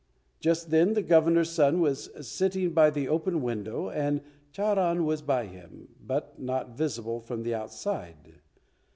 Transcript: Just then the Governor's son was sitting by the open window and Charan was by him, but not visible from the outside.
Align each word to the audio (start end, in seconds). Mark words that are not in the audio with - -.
Just 0.39 0.71
then 0.71 0.93
the 0.93 1.03
Governor's 1.03 1.51
son 1.51 1.79
was 1.79 2.09
sitting 2.27 2.71
by 2.73 2.89
the 2.89 3.07
open 3.07 3.39
window 3.43 3.87
and 3.91 4.21
Charan 4.51 5.05
was 5.05 5.21
by 5.21 5.45
him, 5.45 5.89
but 6.01 6.39
not 6.39 6.75
visible 6.75 7.19
from 7.19 7.43
the 7.43 7.53
outside. 7.53 8.41